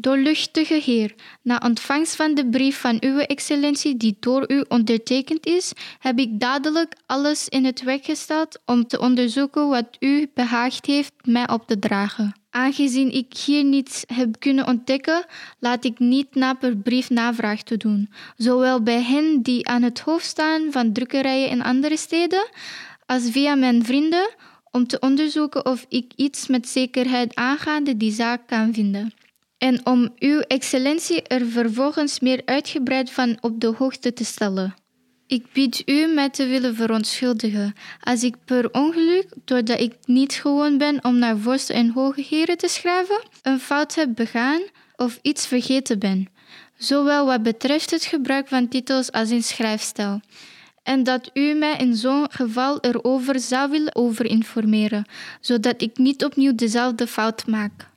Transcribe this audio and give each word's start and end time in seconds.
Doorluchtige 0.00 0.74
Heer, 0.74 1.14
na 1.42 1.60
ontvangst 1.64 2.16
van 2.16 2.34
de 2.34 2.48
brief 2.48 2.80
van 2.80 2.96
Uwe 3.00 3.26
Excellentie 3.26 3.96
die 3.96 4.16
door 4.20 4.52
u 4.52 4.64
ondertekend 4.68 5.46
is, 5.46 5.72
heb 5.98 6.18
ik 6.18 6.40
dadelijk 6.40 6.94
alles 7.06 7.48
in 7.48 7.64
het 7.64 7.82
werk 7.82 8.04
gesteld 8.04 8.58
om 8.64 8.86
te 8.86 9.00
onderzoeken 9.00 9.68
wat 9.68 9.96
u 9.98 10.30
behaagd 10.34 10.86
heeft 10.86 11.12
mij 11.24 11.48
op 11.50 11.66
te 11.66 11.78
dragen. 11.78 12.32
Aangezien 12.50 13.12
ik 13.12 13.36
hier 13.36 13.64
niets 13.64 14.04
heb 14.06 14.38
kunnen 14.38 14.66
ontdekken, 14.66 15.24
laat 15.58 15.84
ik 15.84 15.98
niet 15.98 16.34
na 16.34 16.54
per 16.54 16.76
brief 16.76 17.10
navraag 17.10 17.62
te 17.62 17.76
doen, 17.76 18.10
zowel 18.36 18.82
bij 18.82 19.02
hen 19.02 19.42
die 19.42 19.68
aan 19.68 19.82
het 19.82 20.00
hoofd 20.00 20.26
staan 20.26 20.72
van 20.72 20.92
drukkerijen 20.92 21.48
in 21.48 21.62
andere 21.62 21.96
steden, 21.96 22.48
als 23.06 23.30
via 23.30 23.54
mijn 23.54 23.84
vrienden, 23.84 24.34
om 24.70 24.86
te 24.86 24.98
onderzoeken 24.98 25.66
of 25.66 25.86
ik 25.88 26.12
iets 26.16 26.46
met 26.46 26.68
zekerheid 26.68 27.34
aangaande 27.34 27.96
die 27.96 28.12
zaak 28.12 28.46
kan 28.46 28.74
vinden 28.74 29.12
en 29.58 29.86
om 29.86 30.12
Uw 30.18 30.40
Excellentie 30.40 31.22
er 31.22 31.46
vervolgens 31.46 32.20
meer 32.20 32.42
uitgebreid 32.44 33.10
van 33.10 33.38
op 33.40 33.60
de 33.60 33.74
hoogte 33.78 34.12
te 34.12 34.24
stellen. 34.24 34.74
Ik 35.26 35.52
bied 35.52 35.82
u 35.86 36.06
mij 36.06 36.30
te 36.30 36.46
willen 36.46 36.74
verontschuldigen 36.74 37.74
als 38.00 38.22
ik 38.22 38.34
per 38.44 38.72
ongeluk, 38.72 39.26
doordat 39.44 39.80
ik 39.80 39.94
niet 40.04 40.32
gewoon 40.32 40.78
ben 40.78 41.04
om 41.04 41.18
naar 41.18 41.38
vorsten 41.38 41.74
en 41.74 41.90
hoge 41.90 42.24
heren 42.28 42.56
te 42.56 42.68
schrijven, 42.68 43.22
een 43.42 43.60
fout 43.60 43.94
heb 43.94 44.08
begaan 44.14 44.60
of 44.96 45.18
iets 45.22 45.46
vergeten 45.46 45.98
ben, 45.98 46.28
zowel 46.76 47.26
wat 47.26 47.42
betreft 47.42 47.90
het 47.90 48.04
gebruik 48.04 48.48
van 48.48 48.68
titels 48.68 49.12
als 49.12 49.30
in 49.30 49.42
schrijfstijl. 49.42 50.20
En 50.82 51.02
dat 51.02 51.30
u 51.34 51.54
mij 51.54 51.76
in 51.76 51.94
zo'n 51.94 52.26
geval 52.30 52.80
erover 52.80 53.40
zou 53.40 53.70
willen 53.70 53.94
overinformeren, 53.94 55.06
zodat 55.40 55.82
ik 55.82 55.98
niet 55.98 56.24
opnieuw 56.24 56.54
dezelfde 56.54 57.06
fout 57.06 57.46
maak. 57.46 57.88